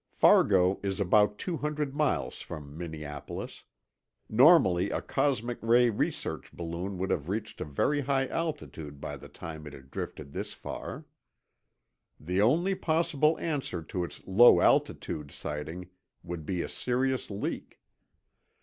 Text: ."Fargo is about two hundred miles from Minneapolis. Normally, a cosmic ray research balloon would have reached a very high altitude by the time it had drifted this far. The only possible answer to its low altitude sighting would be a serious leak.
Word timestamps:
."Fargo 0.19 0.79
is 0.81 0.99
about 0.99 1.37
two 1.37 1.57
hundred 1.57 1.93
miles 1.93 2.39
from 2.41 2.75
Minneapolis. 2.75 3.65
Normally, 4.27 4.89
a 4.89 4.99
cosmic 4.99 5.59
ray 5.61 5.91
research 5.91 6.51
balloon 6.53 6.97
would 6.97 7.11
have 7.11 7.29
reached 7.29 7.61
a 7.61 7.65
very 7.65 8.01
high 8.01 8.25
altitude 8.29 8.99
by 8.99 9.15
the 9.15 9.29
time 9.29 9.67
it 9.67 9.73
had 9.73 9.91
drifted 9.91 10.33
this 10.33 10.53
far. 10.53 11.05
The 12.19 12.41
only 12.41 12.73
possible 12.73 13.37
answer 13.37 13.83
to 13.83 14.03
its 14.03 14.25
low 14.25 14.59
altitude 14.59 15.31
sighting 15.31 15.91
would 16.23 16.47
be 16.47 16.63
a 16.63 16.67
serious 16.67 17.29
leak. 17.29 17.79